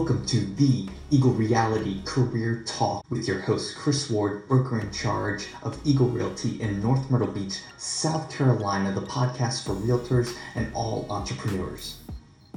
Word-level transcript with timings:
Welcome 0.00 0.24
to 0.28 0.40
the 0.54 0.88
Eagle 1.10 1.32
Reality 1.32 2.00
Career 2.06 2.64
Talk 2.66 3.04
with 3.10 3.28
your 3.28 3.40
host, 3.40 3.76
Chris 3.76 4.08
Ward, 4.08 4.48
broker 4.48 4.80
in 4.80 4.90
charge 4.90 5.48
of 5.62 5.78
Eagle 5.84 6.08
Realty 6.08 6.58
in 6.62 6.82
North 6.82 7.10
Myrtle 7.10 7.26
Beach, 7.26 7.60
South 7.76 8.30
Carolina, 8.30 8.94
the 8.94 9.02
podcast 9.02 9.66
for 9.66 9.74
realtors 9.74 10.34
and 10.54 10.72
all 10.72 11.06
entrepreneurs. 11.10 11.98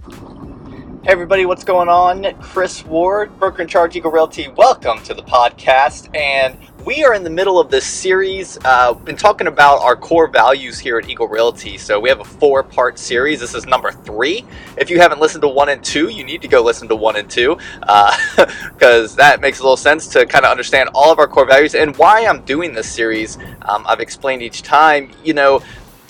Hey 0.03 1.11
everybody, 1.11 1.45
what's 1.45 1.63
going 1.63 1.87
on? 1.87 2.25
Chris 2.41 2.83
Ward, 2.85 3.39
broker 3.39 3.61
in 3.61 3.69
charge, 3.69 3.95
Eagle 3.95 4.11
Realty. 4.11 4.49
Welcome 4.49 5.01
to 5.03 5.13
the 5.13 5.23
podcast, 5.23 6.13
and 6.13 6.57
we 6.83 7.05
are 7.05 7.13
in 7.13 7.23
the 7.23 7.29
middle 7.29 7.57
of 7.57 7.71
this 7.71 7.85
series. 7.85 8.57
Uh, 8.65 8.93
been 8.93 9.15
talking 9.15 9.47
about 9.47 9.79
our 9.79 9.95
core 9.95 10.27
values 10.27 10.77
here 10.77 10.97
at 10.97 11.07
Eagle 11.07 11.29
Realty. 11.29 11.77
So 11.77 12.01
we 12.01 12.09
have 12.09 12.19
a 12.19 12.25
four-part 12.25 12.99
series. 12.99 13.39
This 13.39 13.55
is 13.55 13.65
number 13.65 13.93
three. 13.93 14.43
If 14.77 14.89
you 14.89 14.99
haven't 14.99 15.21
listened 15.21 15.43
to 15.43 15.47
one 15.47 15.69
and 15.69 15.81
two, 15.81 16.09
you 16.09 16.25
need 16.25 16.41
to 16.41 16.49
go 16.49 16.61
listen 16.61 16.89
to 16.89 16.97
one 16.97 17.15
and 17.15 17.29
two 17.29 17.57
because 17.79 19.13
uh, 19.13 19.15
that 19.17 19.39
makes 19.39 19.59
a 19.59 19.63
little 19.63 19.77
sense 19.77 20.07
to 20.07 20.25
kind 20.25 20.43
of 20.43 20.51
understand 20.51 20.89
all 20.93 21.13
of 21.13 21.19
our 21.19 21.29
core 21.29 21.45
values 21.45 21.75
and 21.75 21.95
why 21.95 22.25
I'm 22.25 22.41
doing 22.41 22.73
this 22.73 22.91
series. 22.91 23.37
Um, 23.61 23.85
I've 23.87 24.01
explained 24.01 24.41
each 24.41 24.63
time. 24.63 25.11
You 25.23 25.33
know, 25.33 25.63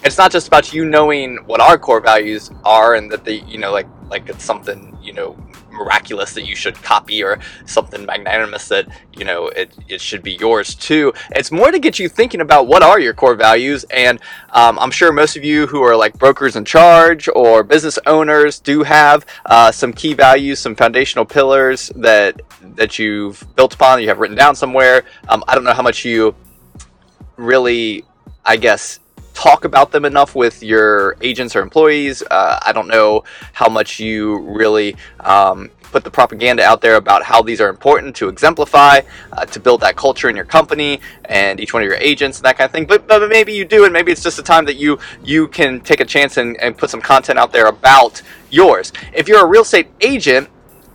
it's 0.05 0.17
not 0.17 0.31
just 0.31 0.47
about 0.47 0.73
you 0.73 0.85
knowing 0.85 1.37
what 1.45 1.61
our 1.61 1.77
core 1.77 2.01
values 2.01 2.51
are 2.65 2.95
and 2.95 3.11
that 3.11 3.23
they, 3.23 3.41
you 3.41 3.57
know, 3.57 3.71
like 3.71 3.87
like 4.09 4.29
it's 4.29 4.43
something 4.43 4.95
you 5.01 5.13
know 5.13 5.35
miraculous 5.71 6.33
that 6.33 6.45
you 6.45 6.55
should 6.55 6.75
copy 6.75 7.23
or 7.23 7.39
something 7.65 8.05
magnanimous 8.05 8.67
that 8.67 8.87
you 9.17 9.25
know 9.25 9.47
it, 9.47 9.73
it 9.89 9.99
should 9.99 10.21
be 10.21 10.33
yours 10.33 10.75
too. 10.75 11.11
It's 11.31 11.51
more 11.51 11.71
to 11.71 11.79
get 11.79 11.97
you 11.97 12.07
thinking 12.07 12.41
about 12.41 12.67
what 12.67 12.83
are 12.83 12.99
your 12.99 13.13
core 13.13 13.35
values 13.35 13.83
and 13.85 14.19
um, 14.51 14.77
i'm 14.79 14.91
sure 14.91 15.11
most 15.11 15.35
of 15.35 15.43
you 15.43 15.65
who 15.67 15.81
are 15.81 15.95
like 15.95 16.13
brokers 16.19 16.55
in 16.55 16.63
charge 16.63 17.27
or 17.35 17.63
business 17.63 17.97
owners 18.05 18.59
do 18.59 18.83
have 18.83 19.25
uh, 19.47 19.71
some 19.71 19.91
key 19.91 20.13
values 20.13 20.59
some 20.59 20.75
foundational 20.75 21.25
pillars 21.25 21.91
that 21.95 22.39
that 22.75 22.99
you've 22.99 23.43
built 23.55 23.73
upon 23.73 23.97
that 23.97 24.03
you 24.03 24.07
have 24.09 24.19
written 24.19 24.37
down 24.37 24.55
somewhere. 24.55 25.03
Um, 25.27 25.43
i 25.47 25.55
don't 25.55 25.63
know 25.63 25.73
how 25.73 25.81
much 25.81 26.05
you 26.05 26.35
really 27.37 28.03
i 28.45 28.55
guess 28.55 28.99
talk 29.43 29.65
about 29.65 29.91
them 29.91 30.05
enough 30.05 30.35
with 30.35 30.63
your 30.63 31.17
agents 31.21 31.53
or 31.55 31.61
employees. 31.61 32.23
Uh, 32.31 32.57
I 32.65 32.71
don't 32.71 32.87
know 32.87 33.25
how 33.51 33.67
much 33.67 33.99
you 33.99 34.39
really 34.39 34.95
um, 35.19 35.69
put 35.81 36.05
the 36.05 36.09
propaganda 36.09 36.63
out 36.63 36.79
there 36.79 36.95
about 36.95 37.23
how 37.23 37.41
these 37.41 37.59
are 37.59 37.69
important 37.69 38.15
to 38.15 38.29
exemplify, 38.29 39.01
uh, 39.33 39.45
to 39.45 39.59
build 39.59 39.81
that 39.81 39.97
culture 39.97 40.29
in 40.29 40.35
your 40.35 40.45
company 40.45 41.01
and 41.25 41.59
each 41.59 41.73
one 41.73 41.83
of 41.83 41.87
your 41.87 41.97
agents 41.97 42.37
and 42.37 42.45
that 42.45 42.57
kind 42.57 42.67
of 42.69 42.71
thing. 42.71 42.85
But, 42.85 43.05
but 43.05 43.27
maybe 43.27 43.51
you 43.53 43.65
do, 43.65 43.83
and 43.83 43.91
maybe 43.91 44.13
it's 44.13 44.23
just 44.23 44.39
a 44.39 44.43
time 44.43 44.63
that 44.65 44.77
you 44.77 44.97
you 45.23 45.49
can 45.49 45.81
take 45.81 45.99
a 45.99 46.05
chance 46.05 46.37
and, 46.37 46.55
and 46.61 46.77
put 46.77 46.89
some 46.89 47.01
content 47.01 47.37
out 47.37 47.51
there 47.51 47.67
about 47.67 48.21
yours. 48.49 48.93
If 49.13 49.27
you're 49.27 49.43
a 49.43 49.47
real 49.47 49.63
estate 49.63 49.89
agent, 49.99 50.47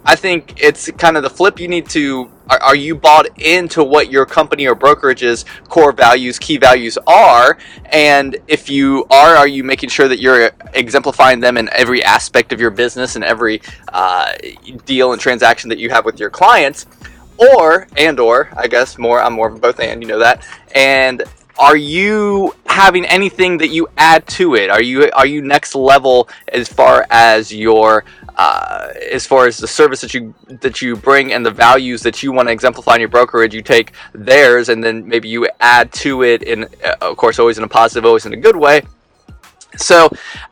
I 0.04 0.16
think 0.16 0.54
it's 0.56 0.90
kind 0.92 1.18
of 1.18 1.22
the 1.22 1.30
flip. 1.30 1.60
You 1.60 1.68
need 1.68 1.88
to 1.90 2.30
are, 2.48 2.62
are, 2.62 2.76
you 2.76 2.94
bought 2.94 3.38
into 3.40 3.82
what 3.84 4.10
your 4.10 4.26
company 4.26 4.66
or 4.66 4.74
brokerage's 4.74 5.44
core 5.68 5.92
values, 5.92 6.38
key 6.38 6.56
values 6.56 6.98
are? 7.06 7.58
And 7.86 8.36
if 8.46 8.70
you 8.70 9.06
are, 9.10 9.36
are 9.36 9.48
you 9.48 9.64
making 9.64 9.90
sure 9.90 10.08
that 10.08 10.20
you're 10.20 10.50
exemplifying 10.74 11.40
them 11.40 11.56
in 11.56 11.68
every 11.72 12.02
aspect 12.02 12.52
of 12.52 12.60
your 12.60 12.70
business 12.70 13.16
and 13.16 13.24
every 13.24 13.60
uh, 13.92 14.32
deal 14.84 15.12
and 15.12 15.20
transaction 15.20 15.68
that 15.70 15.78
you 15.78 15.90
have 15.90 16.04
with 16.04 16.18
your 16.18 16.30
clients? 16.30 16.86
Or 17.54 17.86
and 17.96 18.18
or 18.18 18.50
I 18.56 18.66
guess 18.66 18.98
more. 18.98 19.20
I'm 19.22 19.34
more 19.34 19.48
of 19.48 19.60
both 19.60 19.78
and 19.78 20.02
you 20.02 20.08
know 20.08 20.18
that. 20.18 20.44
And 20.74 21.22
are 21.58 21.76
you 21.76 22.54
having 22.66 23.04
anything 23.06 23.58
that 23.58 23.68
you 23.68 23.88
add 23.96 24.26
to 24.28 24.54
it? 24.54 24.70
Are 24.70 24.82
you 24.82 25.10
are 25.12 25.26
you 25.26 25.42
next 25.42 25.74
level 25.74 26.28
as 26.52 26.68
far 26.68 27.04
as 27.10 27.52
your 27.52 28.04
uh, 28.38 28.92
as 29.10 29.26
far 29.26 29.46
as 29.46 29.58
the 29.58 29.66
service 29.66 30.00
that 30.00 30.14
you 30.14 30.32
that 30.46 30.80
you 30.80 30.94
bring 30.94 31.32
and 31.32 31.44
the 31.44 31.50
values 31.50 32.02
that 32.02 32.22
you 32.22 32.30
want 32.30 32.48
to 32.48 32.52
exemplify 32.52 32.94
in 32.94 33.00
your 33.00 33.08
brokerage, 33.08 33.52
you 33.52 33.62
take 33.62 33.92
theirs 34.12 34.68
and 34.68 34.82
then 34.82 35.06
maybe 35.06 35.28
you 35.28 35.48
add 35.60 35.92
to 35.92 36.22
it 36.22 36.44
in, 36.44 36.64
uh, 36.84 36.94
of 37.00 37.16
course, 37.16 37.40
always 37.40 37.58
in 37.58 37.64
a 37.64 37.68
positive, 37.68 38.06
always 38.06 38.26
in 38.26 38.32
a 38.32 38.36
good 38.36 38.56
way. 38.56 38.82
So 39.76 40.08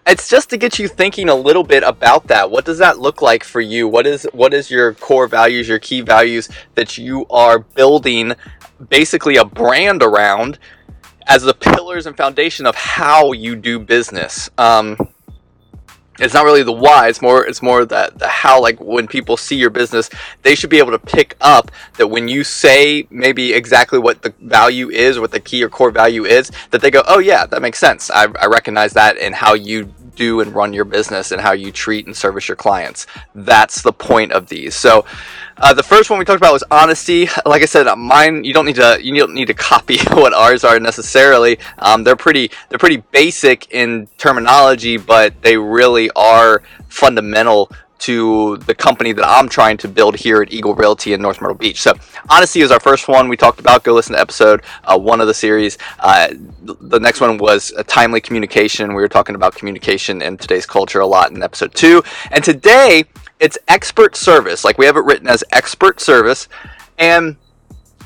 it's 0.06 0.28
just 0.28 0.50
to 0.50 0.56
get 0.56 0.80
you 0.80 0.88
thinking 0.88 1.28
a 1.28 1.34
little 1.34 1.62
bit 1.62 1.84
about 1.84 2.26
that. 2.26 2.50
What 2.50 2.64
does 2.64 2.78
that 2.78 2.98
look 2.98 3.22
like 3.22 3.44
for 3.44 3.60
you? 3.60 3.86
What 3.86 4.06
is 4.06 4.24
what 4.32 4.53
is 4.53 4.68
your 4.68 4.94
core 4.94 5.28
values, 5.28 5.68
your 5.68 5.78
key 5.78 6.00
values 6.00 6.48
that 6.74 6.98
you 6.98 7.24
are 7.30 7.60
building 7.60 8.32
basically 8.88 9.36
a 9.36 9.44
brand 9.44 10.03
around 10.03 10.58
as 11.28 11.42
the 11.42 11.54
pillars 11.54 12.06
and 12.06 12.16
foundation 12.16 12.66
of 12.66 12.74
how 12.74 13.30
you 13.30 13.54
do 13.54 13.78
business? 13.78 14.50
Um, 14.58 14.97
it's 16.19 16.34
not 16.34 16.44
really 16.44 16.62
the 16.62 16.72
why 16.72 17.09
it's 17.09 17.22
more 17.22 17.44
it's 17.44 17.62
more 17.62 17.84
that 17.84 18.19
the 18.19 18.28
how 18.28 18.60
like 18.60 18.81
when 18.81 19.06
people 19.06 19.37
see 19.37 19.56
your 19.56 19.71
business 19.71 20.10
they 20.43 20.54
should 20.54 20.71
be 20.71 20.78
able 20.78 20.93
to 20.93 20.99
pick 20.99 21.37
up 21.41 21.71
that 21.97 22.09
when 22.09 22.28
you 22.28 22.44
say 22.44 23.06
maybe 23.10 23.53
exactly 23.53 23.99
what 23.99 24.22
the 24.22 24.32
value 24.41 24.88
is 24.91 25.19
what 25.19 25.31
the 25.31 25.41
key 25.41 25.62
or 25.62 25.69
core 25.69 25.91
value 25.91 26.25
is 26.25 26.50
that 26.71 26.81
they 26.81 26.91
go 26.91 27.03
oh 27.06 27.19
yeah 27.19 27.47
that 27.47 27.62
makes 27.62 27.78
sense. 27.78 28.10
I, 28.10 28.25
I 28.41 28.47
recognize 28.47 28.93
that 28.94 29.16
in 29.16 29.32
how 29.32 29.54
you 29.54 29.93
do 30.16 30.41
and 30.41 30.54
run 30.54 30.72
your 30.72 30.84
business 30.84 31.31
and 31.31 31.41
how 31.41 31.53
you 31.53 31.71
treat 31.71 32.06
and 32.06 32.16
service 32.16 32.49
your 32.49 32.56
clients. 32.56 33.06
That's 33.34 33.82
the 33.82 33.93
point 33.93 34.32
of 34.32 34.49
these. 34.49 34.75
So, 34.75 35.04
uh, 35.59 35.72
the 35.72 35.82
first 35.82 36.10
one 36.10 36.19
we 36.19 36.25
talked 36.25 36.41
about 36.41 36.53
was 36.53 36.65
honesty. 36.71 37.28
Like 37.47 37.62
I 37.62 37.66
said, 37.66 37.87
mine 37.97 38.44
you 38.44 38.53
don't 38.53 38.66
need 38.66 38.77
to 38.77 38.99
you 39.00 39.15
don't 39.16 39.34
need 39.34 39.47
to 39.47 39.54
copy 39.54 39.99
what 40.10 40.34
ours 40.34 40.65
are 40.65 40.81
necessarily. 40.81 41.59
Um, 41.78 42.04
they're 42.04 42.16
pretty 42.16 42.50
they're 42.69 42.78
pretty 42.78 43.03
basic 43.12 43.71
in 43.72 44.09
terminology, 44.19 44.97
but 44.97 45.41
they 45.43 45.56
really 45.56 46.10
are 46.16 46.62
fundamental 46.88 47.71
to 47.98 48.56
the 48.58 48.74
company 48.74 49.12
that 49.12 49.26
I'm 49.26 49.48
trying 49.48 49.76
to 49.78 49.88
build 49.88 50.16
here 50.16 50.42
at 50.42 50.52
Eagle 50.52 50.74
Realty 50.74 51.12
in 51.12 51.22
North 51.22 51.40
Myrtle 51.40 51.56
Beach. 51.56 51.80
So, 51.80 51.94
honesty 52.28 52.60
is 52.60 52.70
our 52.70 52.80
first 52.80 53.08
one 53.08 53.28
we 53.28 53.36
talked 53.36 53.60
about. 53.60 53.84
Go 53.84 53.94
listen 53.94 54.14
to 54.14 54.20
episode 54.20 54.62
uh, 54.84 54.98
one 54.98 55.20
of 55.20 55.26
the 55.26 55.34
series. 55.34 55.78
Uh, 55.98 56.28
the 56.62 57.00
next 57.00 57.20
one 57.20 57.38
was 57.38 57.72
timely 57.86 58.20
communication. 58.20 58.94
We 58.94 59.02
were 59.02 59.08
talking 59.08 59.34
about 59.34 59.54
communication 59.54 60.22
in 60.22 60.36
today's 60.36 60.66
culture 60.66 61.00
a 61.00 61.06
lot 61.06 61.30
in 61.30 61.42
episode 61.42 61.74
two. 61.74 62.02
And 62.30 62.44
today, 62.44 63.04
it's 63.40 63.58
expert 63.68 64.16
service. 64.16 64.64
Like 64.64 64.78
we 64.78 64.86
have 64.86 64.96
it 64.96 65.04
written 65.04 65.28
as 65.28 65.44
expert 65.52 66.00
service. 66.00 66.48
And 66.98 67.36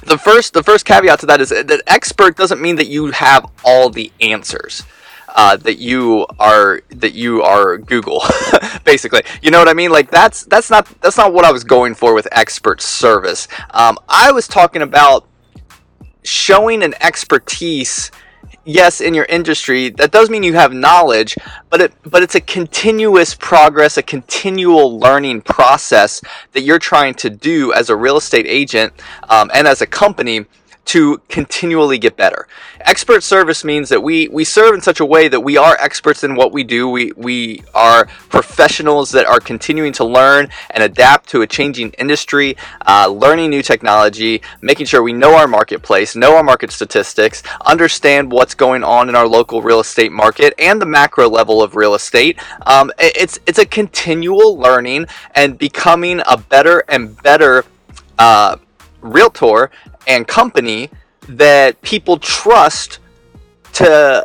the 0.07 0.19
first 0.19 0.55
the 0.55 0.63
first 0.63 0.87
caveat 0.87 1.21
to 1.21 1.27
that 1.27 1.41
is 1.41 1.51
that 1.51 1.83
expert 1.87 2.37
doesn't 2.37 2.61
mean 2.61 2.77
that 2.77 2.87
you 2.87 3.11
have 3.11 3.51
all 3.65 3.91
the 3.91 4.11
answers 4.21 4.83
uh, 5.35 5.57
that 5.57 5.79
you 5.79 6.27
are 6.39 6.83
that 6.91 7.15
you 7.15 7.43
are 7.43 7.79
Google, 7.79 8.23
basically. 8.85 9.23
You 9.43 9.51
know 9.51 9.59
what 9.59 9.69
I 9.69 9.75
mean? 9.75 9.91
Like 9.91 10.11
that's 10.11 10.45
that's 10.45 10.71
not 10.71 10.87
that's 11.01 11.17
not 11.17 11.33
what 11.33 11.45
I 11.45 11.53
was 11.53 11.65
going 11.65 11.95
for 11.95 12.15
with 12.15 12.29
expert 12.33 12.81
service. 12.81 13.49
Um, 13.71 13.99
I 14.09 14.33
was 14.33 14.49
talking 14.49 14.83
about 14.83 15.27
showing 16.23 16.83
an 16.83 16.95
expertise 17.01 18.11
yes 18.65 19.01
in 19.01 19.15
your 19.15 19.25
industry 19.25 19.89
that 19.89 20.11
does 20.11 20.29
mean 20.29 20.43
you 20.43 20.53
have 20.53 20.73
knowledge 20.73 21.35
but 21.71 21.81
it 21.81 21.93
but 22.05 22.23
it's 22.23 22.35
a 22.35 22.41
continuous 22.41 23.35
progress 23.35 23.97
a 23.97 24.03
continual 24.03 24.99
learning 24.99 25.41
process 25.41 26.21
that 26.53 26.61
you're 26.61 26.79
trying 26.79 27.15
to 27.15 27.31
do 27.31 27.73
as 27.73 27.89
a 27.89 27.97
real 27.97 28.19
estate 28.19 28.47
agent 28.47 28.93
um, 29.31 29.51
and 29.55 29.67
as 29.67 29.81
a 29.81 29.87
company 29.87 30.45
to 30.91 31.19
continually 31.29 31.99
get 31.99 32.17
better. 32.17 32.49
Expert 32.81 33.23
service 33.23 33.63
means 33.63 33.89
that 33.89 34.03
we, 34.03 34.27
we 34.27 34.43
serve 34.43 34.75
in 34.75 34.81
such 34.81 34.99
a 34.99 35.05
way 35.05 35.29
that 35.29 35.39
we 35.39 35.57
are 35.57 35.77
experts 35.79 36.25
in 36.25 36.35
what 36.35 36.51
we 36.51 36.65
do. 36.65 36.89
We, 36.89 37.13
we 37.13 37.63
are 37.77 38.07
professionals 38.29 39.13
that 39.13 39.25
are 39.25 39.39
continuing 39.39 39.93
to 39.93 40.05
learn 40.05 40.49
and 40.71 40.83
adapt 40.83 41.29
to 41.29 41.43
a 41.43 41.47
changing 41.47 41.93
industry, 41.93 42.57
uh, 42.89 43.07
learning 43.07 43.51
new 43.51 43.63
technology, 43.63 44.43
making 44.63 44.87
sure 44.87 45.01
we 45.01 45.13
know 45.13 45.37
our 45.37 45.47
marketplace, 45.47 46.17
know 46.17 46.35
our 46.35 46.43
market 46.43 46.73
statistics, 46.73 47.45
understand 47.67 48.33
what's 48.33 48.57
going 48.57 48.83
on 48.83 49.09
in 49.09 49.15
our 49.15 49.29
local 49.29 49.63
real 49.63 49.79
estate 49.79 50.11
market 50.11 50.55
and 50.59 50.83
the 50.83 50.87
macro 50.87 51.29
level 51.29 51.63
of 51.63 51.77
real 51.77 51.95
estate. 51.95 52.37
Um, 52.67 52.91
it's, 52.99 53.39
it's 53.47 53.61
a 53.61 53.67
continual 53.67 54.59
learning 54.59 55.07
and 55.37 55.57
becoming 55.57 56.21
a 56.27 56.37
better 56.37 56.83
and 56.89 57.17
better 57.23 57.65
uh, 58.19 58.57
realtor 59.03 59.71
and 60.07 60.27
company 60.27 60.91
that 61.29 61.81
people 61.83 62.19
trust 62.19 62.99
to 63.75 64.25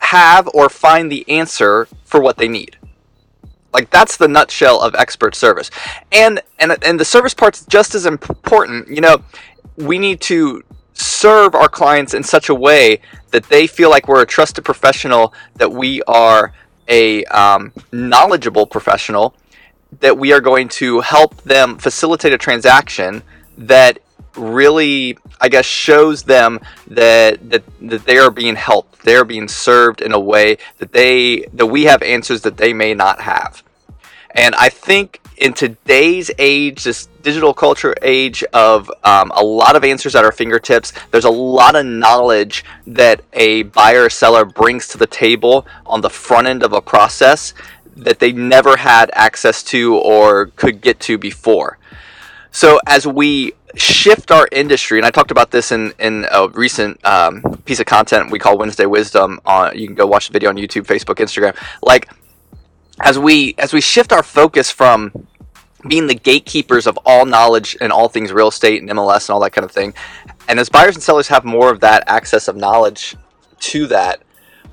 have 0.00 0.48
or 0.54 0.68
find 0.68 1.10
the 1.10 1.28
answer 1.28 1.88
for 2.04 2.20
what 2.20 2.36
they 2.36 2.48
need. 2.48 2.76
Like 3.72 3.90
that's 3.90 4.16
the 4.16 4.28
nutshell 4.28 4.80
of 4.80 4.94
expert 4.94 5.34
service. 5.34 5.70
And 6.12 6.40
and 6.58 6.76
and 6.84 7.00
the 7.00 7.04
service 7.04 7.34
part's 7.34 7.64
just 7.66 7.94
as 7.94 8.06
important. 8.06 8.88
You 8.88 9.00
know, 9.00 9.24
we 9.76 9.98
need 9.98 10.20
to 10.22 10.62
serve 10.92 11.54
our 11.54 11.68
clients 11.68 12.14
in 12.14 12.22
such 12.22 12.48
a 12.48 12.54
way 12.54 13.00
that 13.32 13.44
they 13.48 13.66
feel 13.66 13.90
like 13.90 14.06
we're 14.06 14.22
a 14.22 14.26
trusted 14.26 14.64
professional, 14.64 15.34
that 15.56 15.70
we 15.70 16.00
are 16.02 16.52
a 16.86 17.24
um, 17.24 17.72
knowledgeable 17.90 18.66
professional, 18.66 19.34
that 20.00 20.16
we 20.16 20.32
are 20.32 20.40
going 20.40 20.68
to 20.68 21.00
help 21.00 21.42
them 21.42 21.76
facilitate 21.78 22.32
a 22.32 22.38
transaction 22.38 23.22
that 23.58 23.98
really 24.36 25.16
I 25.40 25.48
guess 25.48 25.66
shows 25.66 26.22
them 26.22 26.60
that 26.88 27.50
that 27.50 27.62
that 27.82 28.04
they 28.04 28.18
are 28.18 28.30
being 28.30 28.56
helped. 28.56 29.02
They're 29.02 29.24
being 29.24 29.48
served 29.48 30.00
in 30.00 30.12
a 30.12 30.20
way 30.20 30.58
that 30.78 30.92
they 30.92 31.46
that 31.54 31.66
we 31.66 31.84
have 31.84 32.02
answers 32.02 32.42
that 32.42 32.56
they 32.56 32.72
may 32.72 32.94
not 32.94 33.20
have. 33.20 33.62
And 34.30 34.54
I 34.56 34.68
think 34.68 35.20
in 35.36 35.52
today's 35.52 36.30
age, 36.38 36.84
this 36.84 37.06
digital 37.22 37.54
culture 37.54 37.94
age 38.02 38.42
of 38.52 38.90
um, 39.04 39.32
a 39.34 39.42
lot 39.42 39.76
of 39.76 39.84
answers 39.84 40.14
at 40.14 40.24
our 40.24 40.32
fingertips, 40.32 40.92
there's 41.10 41.24
a 41.24 41.30
lot 41.30 41.76
of 41.76 41.86
knowledge 41.86 42.64
that 42.86 43.22
a 43.32 43.64
buyer 43.64 44.04
or 44.04 44.10
seller 44.10 44.44
brings 44.44 44.88
to 44.88 44.98
the 44.98 45.06
table 45.06 45.66
on 45.86 46.00
the 46.00 46.10
front 46.10 46.46
end 46.46 46.62
of 46.62 46.72
a 46.72 46.80
process 46.80 47.54
that 47.96 48.18
they 48.18 48.32
never 48.32 48.76
had 48.76 49.10
access 49.14 49.62
to 49.62 49.96
or 49.96 50.46
could 50.56 50.80
get 50.80 50.98
to 51.00 51.16
before. 51.16 51.78
So 52.50 52.80
as 52.86 53.06
we 53.06 53.52
shift 53.76 54.30
our 54.30 54.48
industry, 54.52 54.98
and 54.98 55.06
I 55.06 55.10
talked 55.10 55.30
about 55.30 55.50
this 55.50 55.72
in, 55.72 55.92
in 55.98 56.26
a 56.30 56.48
recent 56.48 57.04
um, 57.04 57.42
piece 57.64 57.80
of 57.80 57.86
content 57.86 58.30
we 58.30 58.38
call 58.38 58.58
Wednesday 58.58 58.86
Wisdom. 58.86 59.40
On 59.46 59.76
you 59.76 59.86
can 59.86 59.94
go 59.94 60.06
watch 60.06 60.28
the 60.28 60.32
video 60.32 60.50
on 60.50 60.56
YouTube, 60.56 60.86
Facebook, 60.86 61.16
Instagram. 61.16 61.56
Like 61.82 62.10
as 63.00 63.18
we 63.18 63.54
as 63.58 63.72
we 63.72 63.80
shift 63.80 64.12
our 64.12 64.22
focus 64.22 64.70
from 64.70 65.12
being 65.86 66.06
the 66.06 66.14
gatekeepers 66.14 66.86
of 66.86 66.98
all 67.04 67.26
knowledge 67.26 67.76
and 67.80 67.92
all 67.92 68.08
things 68.08 68.32
real 68.32 68.48
estate 68.48 68.80
and 68.80 68.90
MLS 68.90 69.28
and 69.28 69.30
all 69.30 69.40
that 69.40 69.52
kind 69.52 69.64
of 69.64 69.72
thing, 69.72 69.94
and 70.48 70.58
as 70.58 70.68
buyers 70.68 70.94
and 70.94 71.02
sellers 71.02 71.28
have 71.28 71.44
more 71.44 71.70
of 71.70 71.80
that 71.80 72.04
access 72.06 72.48
of 72.48 72.56
knowledge 72.56 73.16
to 73.60 73.86
that, 73.88 74.22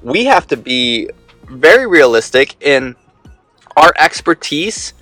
we 0.02 0.26
have 0.26 0.48
to 0.48 0.58
be 0.58 1.10
very 1.50 1.88
realistic 1.88 2.56
in 2.62 2.96
our 3.78 3.94
expertise 3.98 4.94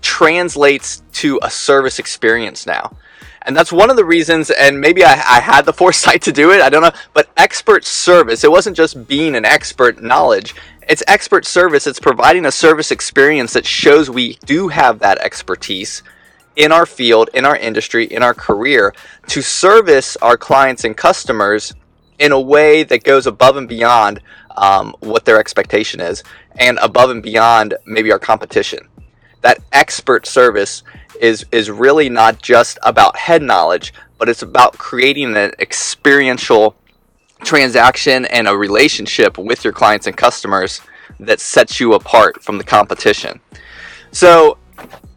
translates 0.00 1.02
to 1.12 1.38
a 1.42 1.50
service 1.50 1.98
experience 1.98 2.66
now. 2.66 2.94
And 3.42 3.56
that's 3.56 3.72
one 3.72 3.90
of 3.90 3.96
the 3.96 4.04
reasons, 4.04 4.50
and 4.50 4.80
maybe 4.80 5.04
I, 5.04 5.12
I, 5.12 5.40
had 5.40 5.64
the 5.64 5.72
foresight 5.82 6.22
to 6.22 6.32
do 6.32 6.52
it, 6.52 6.60
I 6.60 6.70
don't 6.70 6.82
know, 6.82 6.92
but 7.12 7.30
expert 7.36 7.84
service, 7.84 8.44
it 8.44 8.50
wasn't 8.50 8.76
just 8.76 9.06
being 9.08 9.34
an 9.34 9.44
expert 9.44 10.02
knowledge, 10.02 10.54
it's 10.88 11.02
expert 11.06 11.46
service. 11.46 11.86
It's 11.86 12.00
providing 12.00 12.46
a 12.46 12.52
service 12.52 12.90
experience 12.90 13.52
that 13.52 13.64
shows 13.64 14.10
we 14.10 14.34
do 14.44 14.68
have 14.68 14.98
that 14.98 15.18
expertise 15.18 16.02
in 16.56 16.72
our 16.72 16.86
field, 16.86 17.30
in 17.34 17.44
our 17.44 17.56
industry, 17.56 18.04
in 18.04 18.22
our 18.22 18.34
career 18.34 18.92
to 19.28 19.42
service 19.42 20.16
our 20.16 20.36
clients 20.36 20.84
and 20.84 20.96
customers 20.96 21.72
in 22.18 22.32
a 22.32 22.40
way 22.40 22.82
that 22.84 23.04
goes 23.04 23.26
above 23.26 23.56
and 23.56 23.68
beyond 23.68 24.20
um, 24.56 24.94
what 25.00 25.24
their 25.24 25.38
expectation 25.38 26.00
is 26.00 26.22
and 26.56 26.78
above 26.82 27.10
and 27.10 27.22
beyond 27.22 27.74
maybe 27.86 28.12
our 28.12 28.18
competition. 28.18 28.86
That 29.42 29.58
expert 29.72 30.26
service 30.26 30.82
is 31.20 31.44
is 31.52 31.70
really 31.70 32.08
not 32.08 32.40
just 32.42 32.78
about 32.82 33.16
head 33.16 33.42
knowledge, 33.42 33.92
but 34.18 34.28
it's 34.28 34.42
about 34.42 34.78
creating 34.78 35.36
an 35.36 35.52
experiential 35.58 36.74
transaction 37.44 38.24
and 38.26 38.48
a 38.48 38.56
relationship 38.56 39.36
with 39.38 39.64
your 39.64 39.72
clients 39.72 40.06
and 40.06 40.16
customers 40.16 40.80
that 41.20 41.40
sets 41.40 41.80
you 41.80 41.94
apart 41.94 42.42
from 42.42 42.58
the 42.58 42.64
competition. 42.64 43.40
So 44.12 44.58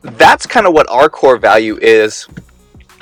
that's 0.01 0.45
kind 0.45 0.68
of 0.68 0.74
what 0.74 0.89
our 0.89 1.10
core 1.10 1.38
value 1.38 1.77
is 1.81 2.27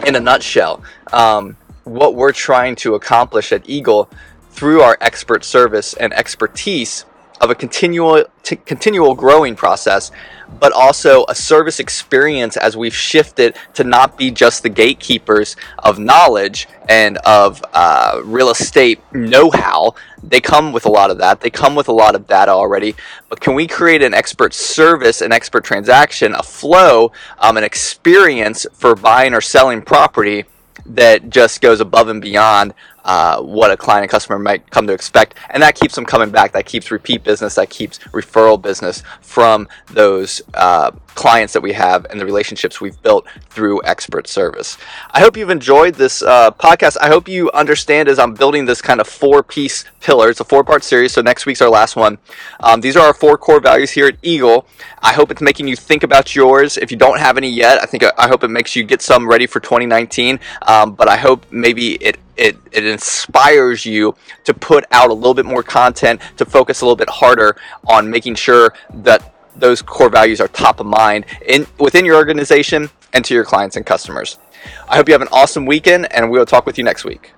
in 0.05 0.15
a 0.15 0.19
nutshell. 0.19 0.83
Um, 1.11 1.57
what 1.83 2.15
we're 2.15 2.31
trying 2.31 2.75
to 2.77 2.95
accomplish 2.95 3.51
at 3.51 3.67
Eagle 3.69 4.09
through 4.51 4.81
our 4.81 4.97
expert 5.01 5.43
service 5.43 5.93
and 5.95 6.13
expertise 6.13 7.05
of 7.43 7.49
a 7.49 7.55
continual 7.55 8.23
t- 8.41 8.55
continual 8.55 9.13
growing 9.13 9.53
process, 9.53 10.11
but 10.59 10.71
also 10.71 11.25
a 11.27 11.35
service 11.35 11.79
experience 11.79 12.55
as 12.55 12.77
we've 12.77 12.95
shifted 12.95 13.55
to 13.73 13.83
not 13.83 14.17
be 14.17 14.31
just 14.31 14.63
the 14.63 14.69
gatekeepers 14.69 15.57
of 15.79 15.99
knowledge 15.99 16.69
and 16.87 17.17
of 17.19 17.63
uh, 17.73 18.21
real 18.23 18.49
estate 18.49 19.01
know-how. 19.13 19.93
They 20.23 20.39
come 20.39 20.71
with 20.71 20.85
a 20.85 20.89
lot 20.89 21.11
of 21.11 21.17
that. 21.17 21.41
They 21.41 21.49
come 21.49 21.75
with 21.75 21.89
a 21.89 21.93
lot 21.93 22.15
of 22.15 22.27
data 22.27 22.51
already. 22.51 22.95
But 23.27 23.41
can 23.41 23.55
we 23.55 23.67
create 23.67 24.01
an 24.01 24.13
expert 24.13 24.53
service, 24.53 25.21
an 25.21 25.33
expert 25.33 25.65
transaction, 25.65 26.33
a 26.33 26.43
flow, 26.43 27.11
um, 27.39 27.57
an 27.57 27.65
experience 27.65 28.65
for 28.71 28.95
buying 28.95 29.33
or 29.33 29.41
selling 29.41 29.81
property? 29.81 30.45
that 30.85 31.29
just 31.29 31.61
goes 31.61 31.79
above 31.79 32.09
and 32.09 32.21
beyond 32.21 32.73
uh, 33.03 33.41
what 33.41 33.71
a 33.71 33.77
client 33.77 34.03
and 34.03 34.11
customer 34.11 34.39
might 34.39 34.69
come 34.69 34.87
to 34.87 34.93
expect. 34.93 35.35
And 35.49 35.61
that 35.63 35.75
keeps 35.75 35.95
them 35.95 36.05
coming 36.05 36.29
back. 36.29 36.53
That 36.53 36.65
keeps 36.65 36.91
repeat 36.91 37.23
business. 37.23 37.55
That 37.55 37.69
keeps 37.69 37.99
referral 38.11 38.61
business 38.61 39.03
from 39.21 39.67
those 39.87 40.41
uh, 40.53 40.91
clients 41.15 41.53
that 41.53 41.61
we 41.61 41.73
have 41.73 42.05
and 42.09 42.19
the 42.19 42.25
relationships 42.25 42.81
we've 42.81 43.01
built 43.01 43.25
through 43.49 43.81
expert 43.83 44.27
service. 44.27 44.77
I 45.11 45.19
hope 45.19 45.37
you've 45.37 45.49
enjoyed 45.49 45.95
this 45.95 46.21
uh, 46.21 46.51
podcast. 46.51 46.97
I 46.99 47.07
hope 47.07 47.27
you 47.27 47.51
understand 47.51 48.09
as 48.09 48.19
I'm 48.19 48.33
building 48.33 48.65
this 48.65 48.81
kind 48.81 48.99
of 48.99 49.07
four 49.07 49.43
piece 49.43 49.85
pillar. 49.99 50.29
It's 50.29 50.39
a 50.39 50.45
four 50.45 50.63
part 50.63 50.83
series. 50.83 51.13
So 51.13 51.21
next 51.21 51.45
week's 51.45 51.61
our 51.61 51.69
last 51.69 51.95
one. 51.95 52.17
Um, 52.59 52.81
these 52.81 52.95
are 52.95 53.05
our 53.05 53.13
four 53.13 53.37
core 53.37 53.59
values 53.59 53.91
here 53.91 54.07
at 54.07 54.15
Eagle. 54.21 54.65
I 55.01 55.13
hope 55.13 55.31
it's 55.31 55.41
making 55.41 55.67
you 55.67 55.75
think 55.75 56.03
about 56.03 56.35
yours. 56.35 56.77
If 56.77 56.91
you 56.91 56.97
don't 56.97 57.19
have 57.19 57.37
any 57.37 57.49
yet, 57.49 57.81
I 57.81 57.85
think 57.85 58.03
I 58.17 58.27
hope 58.27 58.43
it 58.43 58.49
makes 58.49 58.75
you 58.75 58.83
get 58.83 59.01
some 59.01 59.27
ready 59.27 59.47
for 59.47 59.59
2019. 59.59 60.39
Um, 60.63 60.93
but 60.93 61.07
I 61.07 61.17
hope 61.17 61.45
maybe 61.51 61.95
it 61.95 62.17
it, 62.37 62.57
it 62.71 62.85
inspires 62.85 63.85
you 63.85 64.15
to 64.43 64.53
put 64.53 64.85
out 64.91 65.09
a 65.09 65.13
little 65.13 65.33
bit 65.33 65.45
more 65.45 65.63
content, 65.63 66.21
to 66.37 66.45
focus 66.45 66.81
a 66.81 66.85
little 66.85 66.95
bit 66.95 67.09
harder 67.09 67.55
on 67.87 68.09
making 68.09 68.35
sure 68.35 68.73
that 68.93 69.33
those 69.55 69.81
core 69.81 70.09
values 70.09 70.41
are 70.41 70.47
top 70.47 70.79
of 70.79 70.85
mind 70.85 71.25
in 71.45 71.67
within 71.79 72.05
your 72.05 72.15
organization 72.15 72.89
and 73.13 73.23
to 73.25 73.33
your 73.33 73.45
clients 73.45 73.75
and 73.75 73.85
customers. 73.85 74.39
I 74.87 74.95
hope 74.95 75.07
you 75.07 75.13
have 75.13 75.21
an 75.21 75.27
awesome 75.31 75.65
weekend 75.65 76.11
and 76.11 76.31
we 76.31 76.39
will 76.39 76.45
talk 76.45 76.65
with 76.65 76.77
you 76.77 76.83
next 76.83 77.05
week. 77.05 77.33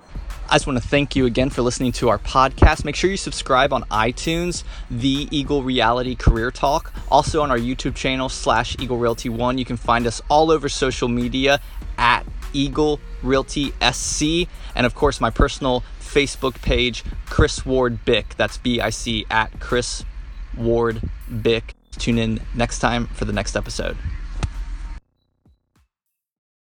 I 0.47 0.55
just 0.55 0.67
want 0.67 0.79
to 0.79 0.87
thank 0.87 1.15
you 1.15 1.25
again 1.25 1.49
for 1.49 1.63
listening 1.63 1.91
to 1.93 2.09
our 2.09 2.19
podcast. 2.19 2.85
Make 2.85 2.95
sure 2.95 3.09
you 3.09 3.17
subscribe 3.17 3.73
on 3.73 3.81
iTunes, 3.85 4.63
the 4.91 5.27
Eagle 5.31 5.63
Reality 5.63 6.13
Career 6.13 6.51
Talk. 6.51 6.93
Also 7.09 7.41
on 7.41 7.49
our 7.49 7.57
YouTube 7.57 7.95
channel 7.95 8.29
slash 8.29 8.77
Eagle 8.79 8.99
Realty 8.99 9.27
One. 9.27 9.57
You 9.57 9.65
can 9.65 9.75
find 9.75 10.05
us 10.05 10.21
all 10.29 10.51
over 10.51 10.69
social 10.69 11.07
media 11.07 11.59
at 11.97 12.27
Eagle 12.55 12.99
Realty 13.21 13.73
SC. 13.81 14.47
And 14.75 14.85
of 14.85 14.95
course, 14.95 15.19
my 15.19 15.29
personal 15.29 15.83
Facebook 15.99 16.61
page, 16.61 17.03
Chris 17.25 17.65
Ward 17.65 18.05
Bick. 18.05 18.35
That's 18.37 18.57
B 18.57 18.79
I 18.79 18.89
C 18.89 19.25
at 19.29 19.59
Chris 19.59 20.05
Ward 20.57 21.01
Bick. 21.41 21.75
Tune 21.91 22.17
in 22.17 22.41
next 22.53 22.79
time 22.79 23.07
for 23.07 23.25
the 23.25 23.33
next 23.33 23.55
episode. 23.55 23.97